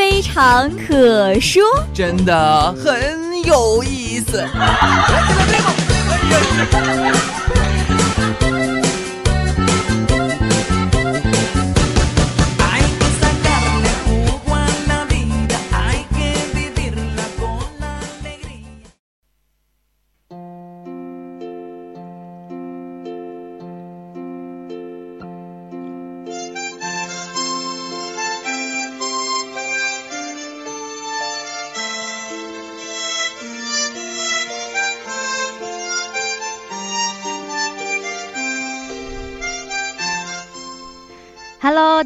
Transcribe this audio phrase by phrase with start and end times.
[0.00, 1.62] 非常可说，
[1.92, 4.42] 真的很有意思。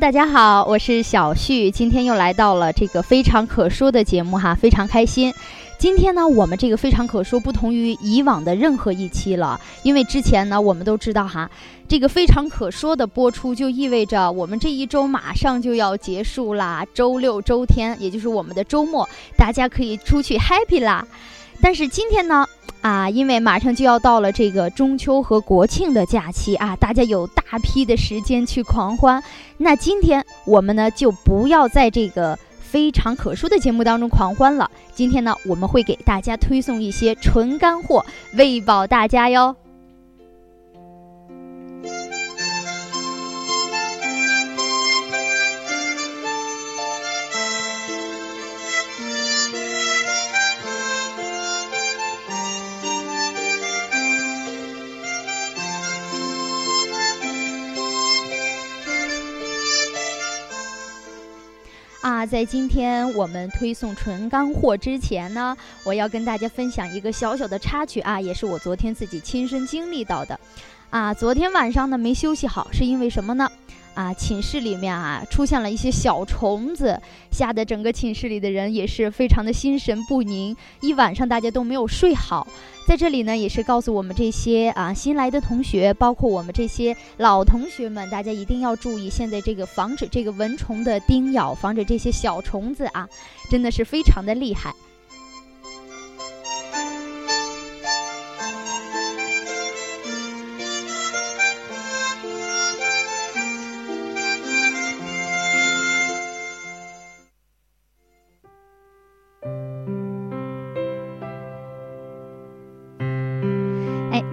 [0.05, 5.33] 大家好，我是小旭，今天又来到了这个非常可说的节目哈，非常开心。
[5.79, 11.51] 今天呢，我们这个非常可说不同于以往的任何一期了，因为之前呢，我们都知道哈，
[11.89, 19.09] 这个非常可说的播出就意味着我们这一周马上就要结束啦，周六周天，也就是我们的周末，
[19.39, 21.03] 大家可以出去 happy 啦。
[21.63, 22.47] 但是今天呢？
[22.85, 29.23] 啊，因为马上就要到了这个中秋和国庆的假期啊，大家有大批的时间去狂欢。
[29.57, 34.71] 那今天我们呢，就不要在这个非常可说的节目当中狂欢了。
[34.95, 38.05] 今天呢，我们会给大家推送一些纯干货，
[38.37, 39.57] 喂饱大家哟。
[62.35, 70.41] 在今天我们推送纯干货之前呢，我要跟大家分享一个小小的插曲啊，也是我昨天自己亲身经历到的。
[70.91, 73.49] 啊，昨天晚上呢没休息好，是因为什么呢？
[73.95, 77.01] 啊，寝室里面啊出现了一些小虫子，
[77.31, 82.47] 吓得整个寝室里的人也是非常的心神不宁，一晚上大家都没有睡好。
[82.87, 93.09] 在这里呢，也是告诉我们这些啊新来的同学，包括我们这些老同学们，大家一定要注意，现在这个防止这个蚊虫的叮咬，防止这些小虫子啊，
[93.51, 94.75] 真的是非常的厉害。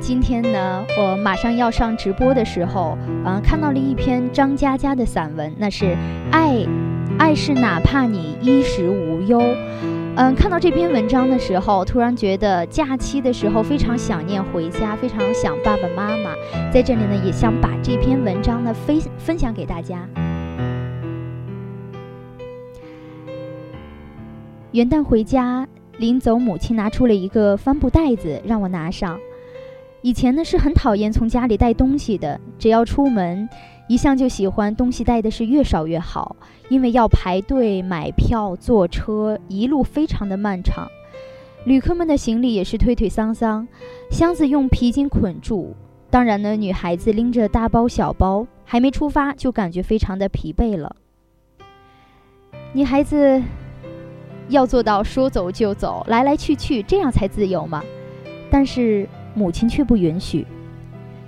[0.01, 5.95] 今天呢，我马上要上直播的时候，嗯，看到了一篇张嘉佳的散文，那是
[6.31, 6.65] 爱，
[7.19, 9.39] 爱是哪怕你衣食无忧。
[10.15, 16.33] 嗯，看到这篇文章的时候，突然觉得假期的时候非常想念回家，非常想爸爸妈妈。
[16.73, 20.09] 在这里呢，也想把这篇文章呢分分享给大家。
[24.71, 29.19] 元旦回家，临走，母亲拿出了一个帆布袋子，让我拿上。
[30.03, 33.47] 以前呢是很讨厌从家里带东西的，只要出门，
[33.87, 36.35] 一向就喜欢东西带的是越少越好，
[36.69, 40.87] 因为要排队买票、坐车，一路非常的漫长。
[41.65, 43.67] 旅客们的行李也是推推搡搡，
[44.09, 45.75] 箱子用皮筋捆住。
[46.09, 50.95] 当然呢，女孩子拎着大包小包，还没出发就感觉非常的疲惫了。
[52.73, 53.39] 女孩子
[54.49, 57.83] 要做到说走就走，来来去去，这样才自由嘛。
[58.49, 59.07] 但是。
[59.33, 60.45] 母亲却不允许。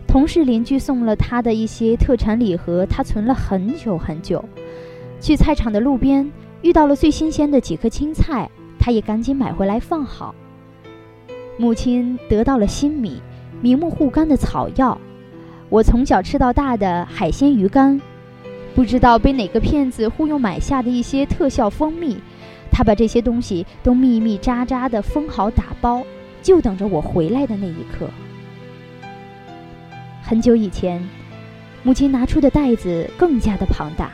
[0.08, 4.44] 同事邻居送了他的一些特产礼盒，他存了很久很久。
[5.19, 6.31] 去菜场的路边
[6.62, 10.35] 遇到了最新鲜的几颗青菜，他也赶紧买回来放好。
[11.58, 13.22] 母亲得到了新米、
[13.61, 14.97] 明目护肝的草药，
[15.70, 17.99] 我从小吃到大的海鲜鱼干，
[18.76, 22.17] 不知道被哪个骗子忽悠买下的一些特效蜂蜜，
[22.72, 26.03] 他把这些东西都密密扎扎的封好打包。
[26.43, 28.07] 就等着我回来的那一刻。
[30.22, 31.01] 很久以前，
[31.81, 34.11] 母亲拿出的袋子更加的庞大，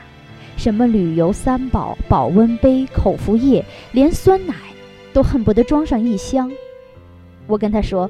[0.55, 4.53] 什么旅游三宝、保温杯、口服液，连酸奶
[5.11, 6.51] 都恨不得装上一箱。
[7.47, 8.09] 我跟她说：“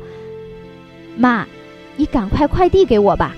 [1.18, 1.48] 妈，
[1.96, 3.36] 你赶快快递给我吧。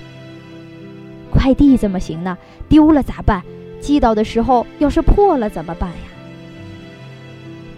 [1.30, 2.36] 快递怎么行呢？
[2.68, 3.42] 丢了咋办？
[3.80, 5.96] 寄到的时候要是破了怎么办呀？”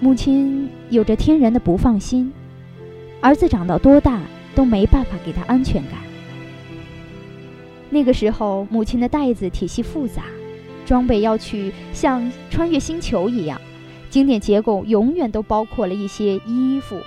[0.00, 2.30] 母亲有着天然的不放心，
[3.24, 4.20] 儿子长到多大
[4.54, 5.94] 都没办法给他安全感。
[7.88, 10.24] 那个时候，母亲的袋子体系复杂，
[10.84, 13.58] 装备要去像穿越星球一样，
[14.10, 17.00] 经典结构永远都包括了一些衣服，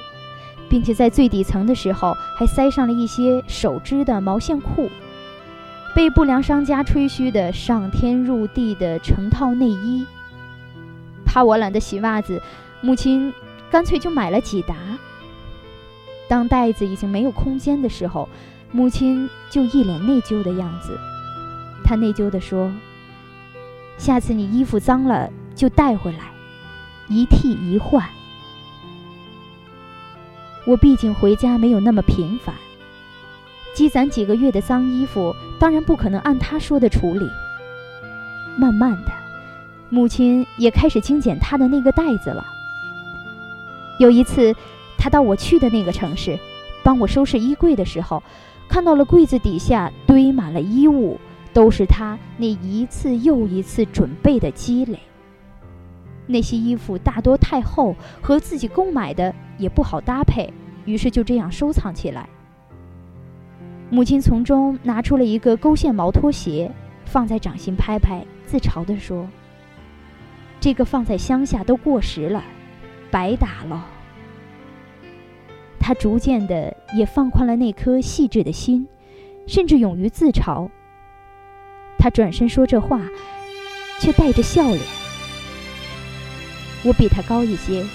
[0.68, 4.90] 并且在最底层的时候还塞上了一些手织的毛线裤，
[5.96, 10.04] 被不良商家吹嘘的上天入地的成套内衣。
[11.24, 12.42] 怕我懒得洗袜子。
[12.82, 13.32] 母亲
[13.70, 14.74] 干脆就买了几沓。
[16.30, 18.28] 当袋子已经没有空间的时候，
[18.72, 20.98] 母亲就一脸内疚的样子。
[21.84, 22.72] 她内疚地说
[23.98, 26.32] ：“下次你衣服脏了就带回来，
[27.08, 28.04] 一替一换。”
[30.68, 32.54] 我毕竟回家没有那么频繁，
[33.74, 37.26] 积攒几个月的脏衣服，当然不可能按她说的处理。
[38.58, 39.12] 慢慢的，
[39.90, 42.46] 母亲也开始精简她的那个袋子了。
[43.98, 44.54] 有一次，
[44.98, 46.38] 他到我去的那个城市，
[46.84, 48.22] 帮我收拾衣柜的时候，
[48.68, 51.20] 看到了柜子底下堆满了衣物，
[51.54, 55.00] 都是他那一次又一次准备的积累。
[56.26, 60.52] 那些衣服大多太厚，和自己购买的也不好搭配，
[60.84, 62.28] 于是就这样收藏起来。
[63.90, 66.70] 母亲从中拿出了一个勾线毛拖鞋，
[67.06, 69.26] 放在掌心拍拍，自嘲地说
[70.60, 72.44] ：“这个放在乡下都过时了。”
[73.10, 73.86] 白打了。
[75.88, 78.86] 他逐渐的也放宽了那颗细致的心，
[79.48, 80.70] 甚至勇于自嘲。
[81.98, 83.00] 他转身说这话，
[84.02, 84.82] 却带着笑脸。
[86.84, 87.86] 我比他高一些，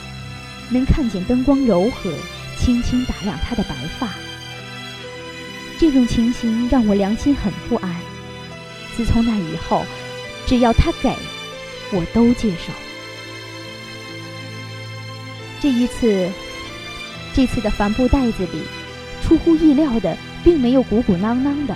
[0.71, 2.11] 能看见灯光柔和，
[2.56, 4.09] 轻轻打量他的白发。
[5.79, 7.94] 这种情形让我良心很不安。
[8.97, 9.85] 自从那以后，
[10.47, 11.15] 只要他给，
[11.93, 12.73] 我都接受。
[15.61, 16.31] 这一次，
[17.34, 18.62] 这次的帆布袋子里，
[19.23, 21.75] 出乎意料的，并没有鼓鼓囊囊的，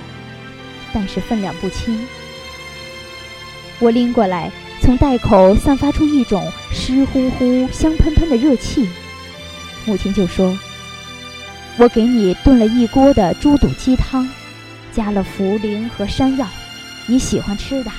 [0.93, 2.07] 但是分量不轻。
[3.79, 4.51] 我拎过来，
[4.81, 8.89] 从袋口散发出一种湿乎乎、香喷喷的热气。
[9.85, 10.59] 母亲就说
[11.79, 14.29] ：“我给你炖了一锅的猪肚鸡汤，
[14.93, 16.47] 加了茯苓和山药，
[17.07, 17.91] 你喜欢吃的。”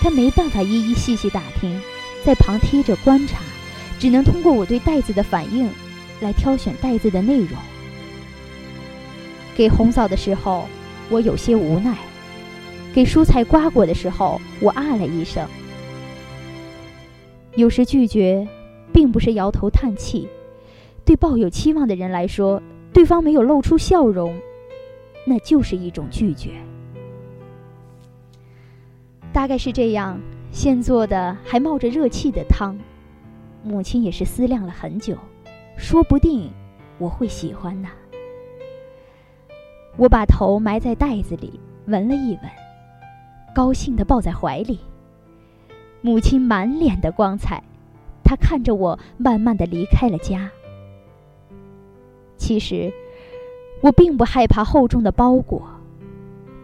[0.00, 1.80] 他没办法一一细细打听，
[2.24, 3.38] 在旁贴着观察。
[3.98, 5.68] 只能通过我对袋子的反应，
[6.20, 7.50] 来挑选袋子的内容。
[9.56, 10.68] 给红枣的时候，
[11.10, 11.94] 我有些无奈；
[12.94, 15.44] 给蔬菜瓜果的时候，我啊了一声。
[17.56, 18.46] 有时拒绝，
[18.92, 20.28] 并不是摇头叹气。
[21.04, 22.62] 对抱有期望的人来说，
[22.92, 24.38] 对方没有露出笑容，
[25.26, 26.50] 那就是一种拒绝。
[29.32, 30.20] 大概是这样，
[30.52, 32.78] 现做的还冒着热气的汤。
[33.62, 35.16] 母亲也是思量了很久，
[35.76, 36.50] 说不定
[36.98, 37.88] 我会喜欢呢。
[39.96, 42.42] 我把头埋在袋子里，闻了一闻，
[43.54, 44.78] 高兴地抱在怀里。
[46.00, 47.62] 母亲满脸的光彩，
[48.22, 50.48] 她看着我慢慢地离开了家。
[52.36, 52.92] 其实，
[53.82, 55.68] 我并不害怕厚重的包裹，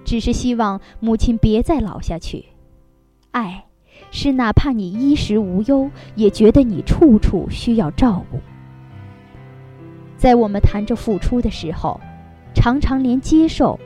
[0.05, 2.45] 只是希望母亲别再老下去。
[3.33, 3.67] 爱。
[4.17, 8.39] 是哪怕你衣食无忧，也觉得你处处需要照顾。
[10.17, 12.01] 在我们谈着付出的时候，
[12.55, 13.77] 常常连接受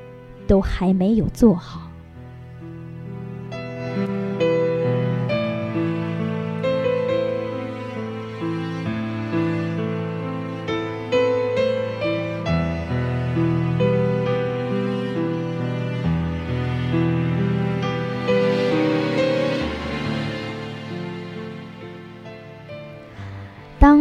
[0.47, 1.88] 都还没有做好。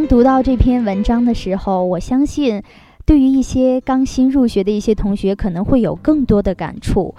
[0.07, 2.63] 读到这篇文章的时候，我相信，
[3.05, 7.13] 对于一些刚新入学的一些同学，可能会有更多的感触。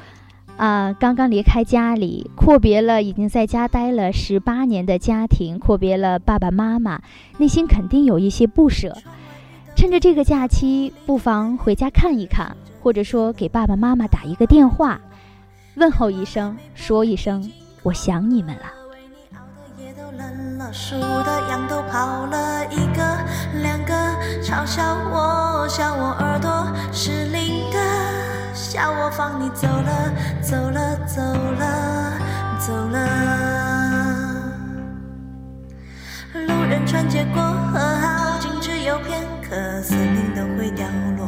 [0.56, 7.02] 啊，刚刚离开家里，阔别了已经在家待了十八年的家庭，阔别了爸爸妈妈，
[7.36, 8.96] 内心肯定有一些不舍。
[9.76, 14.98] 趁着这个假期，不妨回家看一看，或者说给爸爸妈妈打一个电话，
[15.76, 17.52] 问候一声，说一声
[17.82, 18.77] 我想你们了。
[20.72, 23.02] 树的羊都跑了一个
[23.62, 23.94] 两个，
[24.42, 27.78] 嘲笑我，笑我耳朵失灵的，
[28.52, 30.12] 笑我放你走了，
[30.42, 32.12] 走了，走了，
[32.58, 32.98] 走了。
[36.34, 40.86] 路人穿街过河，好景只有片刻，森林都会掉
[41.16, 41.27] 落，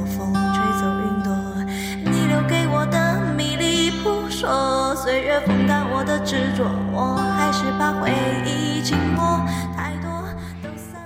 [4.41, 8.11] 说，岁月风干我的执着，我还是把回
[8.47, 10.09] 忆紧握太多。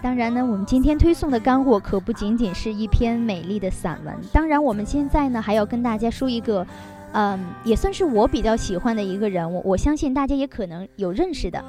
[0.00, 4.14] 当然呢，我们今天推送的干货可不仅仅是一篇美丽的散文。
[4.33, 6.64] 当然，我们现在呢还要跟大家说一个，
[7.11, 11.61] 嗯，也算是我比较喜欢的一个人物，我相信大家也可能有认识的。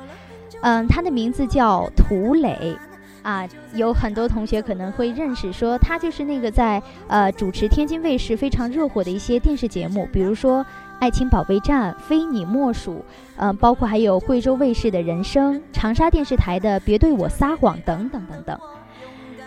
[0.61, 2.77] 嗯，他的名字叫涂磊，
[3.23, 3.43] 啊，
[3.73, 10.63] 有很多同学可能会认识，说他就是那个在呃主持天津卫视非常热火的一些电视节目，比如说
[10.99, 12.93] 《爱情保卫战》《非你莫属》，
[13.37, 18.57] 嗯，包括还有贵州卫视的人生、长沙电视台的《别对我撒谎》等等等等。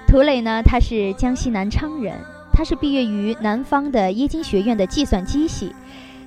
[0.07, 2.15] 涂磊呢，他是江西南昌人，
[2.53, 5.75] 他是毕业于南方的冶金学院的计算机系。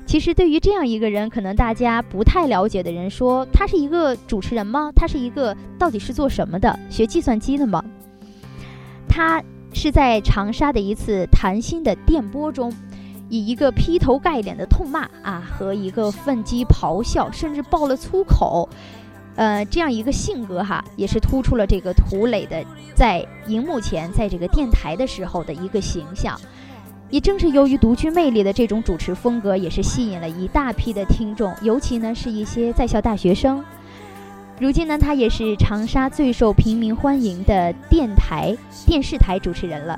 [0.06, 4.92] 其实对于这样一个人，可能大家不太了解的人说，他是一个主持人吗？
[4.96, 6.78] 他是一个到底是做什么的？
[6.90, 7.84] 学计算机的吗？
[9.08, 9.42] 他
[9.74, 12.74] 是在长沙的一次谈心的电波中，
[13.32, 18.68] 以一个劈头盖脸的痛骂啊，和一个愤激咆哮，甚至爆了粗口，
[19.38, 22.62] 呃，这样一个性格哈，也是突出了这个涂磊的
[22.94, 26.38] 在荧幕前，在这个电台的时候的一个形象。
[27.10, 33.64] 也正是由于独具魅力的这种主持风格，也是吸引了一大批的听众，尤其呢是一些在校大学生。
[34.60, 38.54] 如今呢，他也是长沙最受平民欢迎的电台、
[38.86, 39.98] 电视台主持人了。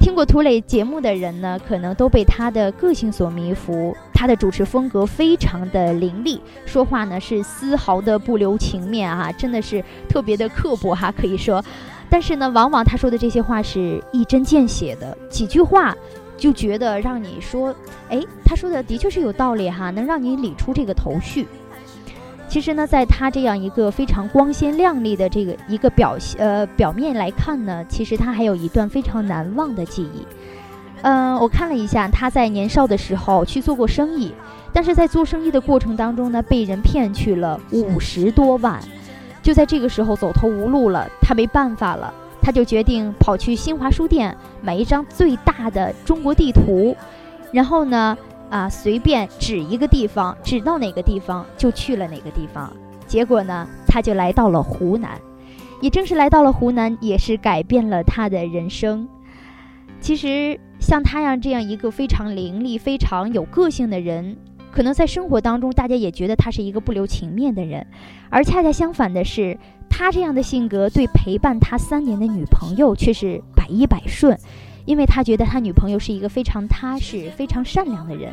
[0.00, 3.96] 听过涂磊节目的人呢，可能都被他的个性所迷服。
[4.14, 11.62] 他的主持风格非常的凌厉，说话呢是丝毫的不留情面啊，真的是特别的刻薄哈，可以说。
[12.10, 15.94] 但是呢，往往他说的这些话是一针见血的，几句话
[16.36, 17.74] 就觉得让你说，
[18.08, 21.46] 哎，他说的的确是有道理哈，能让你理出这个头绪。
[22.48, 30.26] 其实呢，在他这样一个非常光鲜亮丽的这个一个表呃表面来看呢，其实他还有一段非常难忘的记忆。
[31.02, 34.34] 嗯，我看了一下，他在年少的时候去做过生意，
[34.72, 38.80] 但是在做生意的过程当中呢，被人骗去了五十多万。
[39.42, 42.12] 就在这个时候走投无路了，他没办法了，
[42.42, 46.96] 他就决定跑去新华书店买一张最大的中国地图，
[47.52, 48.18] 然后呢，
[48.50, 52.72] 啊，随便指一个地方，指到哪个地方就去了哪个地方。
[53.06, 55.20] 结果呢，他就来到了湖南，
[55.80, 59.08] 也正是来到了湖南，也是改变了他的人生。
[60.00, 64.36] 其实像他样这样一个非常伶俐、非常有个性的人。
[64.70, 67.84] 可能在生活当中，大家也觉得他是一个不留情面的人，
[68.28, 74.38] 而恰恰相反的是，他这样的性格对陪伴他三年的女朋友却是百依百顺，
[74.88, 78.32] 因为他觉得他女朋友是一个非常踏实、非常善良的人。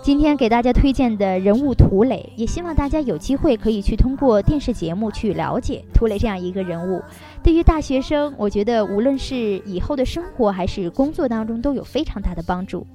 [0.00, 7.02] 今天给大家推荐的人物涂磊，也希望大家有机会可以去通过电视节目去了解涂磊这样一个人物。
[7.42, 12.86] 对于大学生，我觉得无论是以后的生活还是工作当中，都有非常大的帮助。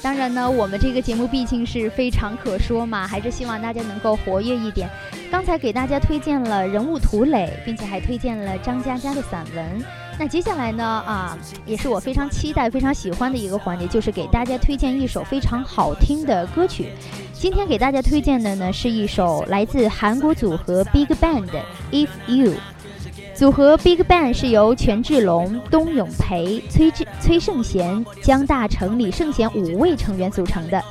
[0.00, 4.88] 当然呢，我们这个节目毕竟是非常可说嘛，还是希望大家能够活跃一点。
[5.30, 9.84] 刚才给大家推荐了人物涂磊，并且还推荐了张嘉佳的散文。
[10.18, 16.92] 那接下来呢，啊，也是我非常期待、非常喜欢的一个环节，就是给大家推荐一首非常好听的歌曲。
[17.32, 22.52] 今天给大家推荐的呢，是一首来自韩国组合 Big Bang 的《If You》。
[23.32, 30.82] 组合 Big Bang 是由权志龙、东永培、崔志、崔胜贤、江大成、李胜贤五位成员组成的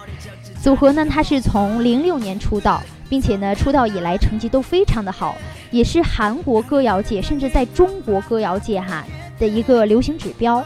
[0.64, 1.06] 组合呢。
[1.06, 5.36] 它是从零六年出道，并且呢出道以来成绩都非常的好，
[5.70, 9.06] 也是韩国歌谣界甚至在中国歌谣界哈
[9.40, 10.64] 的一个流行指标。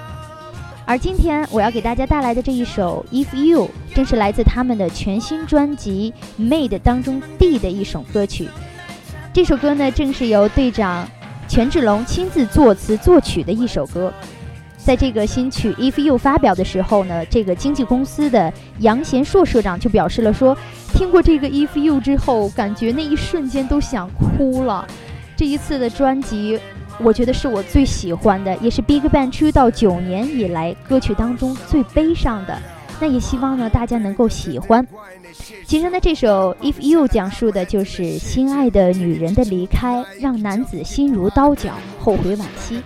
[0.85, 8.49] 而今天我要给大家带来的这一首《If You》，正是来自他们的全新专辑《Made》当中 D 的一首歌曲。
[9.33, 11.07] 这首歌呢，正是由队长。
[11.47, 14.13] 权志龙亲自作词作曲的一首歌，
[14.77, 20.57] 在这个新曲《If You》发表的时候呢，这个经纪公司的杨贤硕社长就表示了说，
[20.93, 24.87] 听过这个《If You》之后，感觉那一瞬间都想哭了。
[25.35, 26.57] 这一次的专辑，
[27.03, 32.57] 我觉得是我最喜欢的，也是 BigBang 出道九年以来歌曲当中最悲伤的。
[32.99, 34.85] 那也希望呢，大家能够喜欢。
[35.65, 42.81] 其实呢，这首《If You》讲述的就是心爱的女人的离开，让男子心如刀绞，后悔惋惜。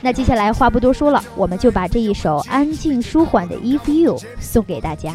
[0.00, 5.14] 那接下来话不多说了，我们就把这一首安静舒缓的《If You》送给大家。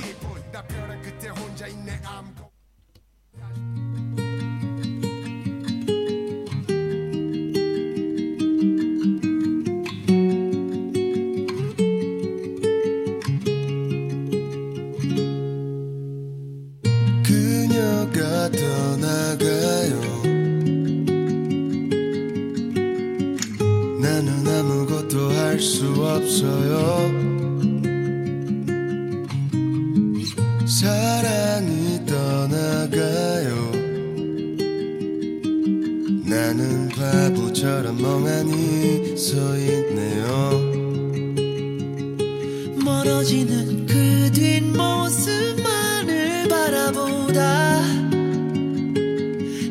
[47.35, 47.81] 바라보다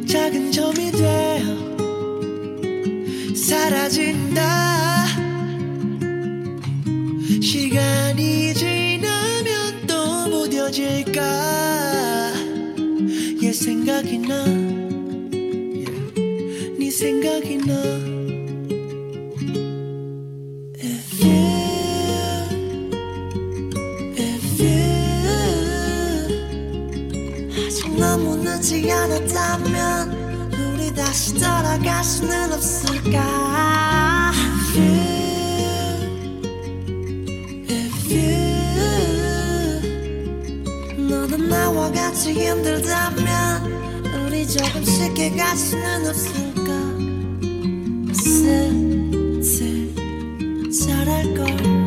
[0.06, 1.44] 작은 점이 되어
[3.34, 5.06] 사라진다.
[7.40, 11.22] 시간이 지나면 또 무뎌질까?
[13.42, 14.44] 얘 생각이 나.
[16.78, 18.03] 네 생각이 나
[28.90, 34.32] 않았다면 우리 다시 돌아갈 수는 없을까?
[34.34, 34.94] If you
[37.68, 38.28] If you
[41.08, 43.72] 너도 나와 같이 힘들다면
[44.26, 46.44] 우리 조금 쉽게 갈 수는 없을까?
[48.14, 49.92] 슬슬
[50.70, 51.83] 잘할걸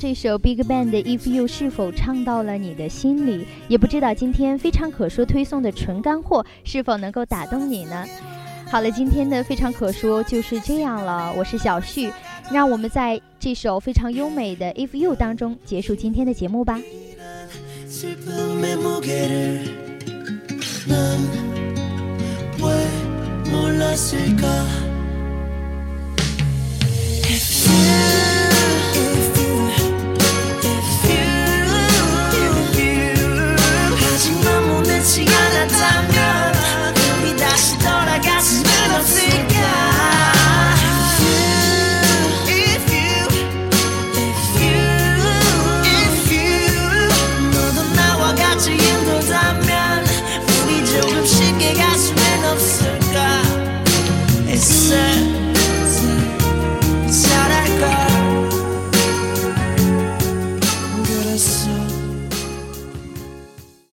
[0.00, 8.06] 这首 Big Bang 的 If You 是否唱到了你的心里，也不知道今天非常可说推送的纯干货是否能够打动你呢？
[8.70, 11.34] 好了，今天的非常可说就是这样了。
[11.36, 12.12] 我是小旭，
[12.52, 16.80] 让我们在这首非常优美的 If You 当中结束今天的节目吧。